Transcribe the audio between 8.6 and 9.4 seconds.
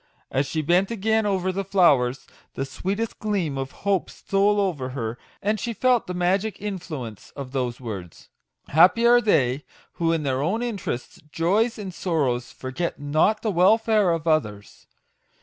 Happy are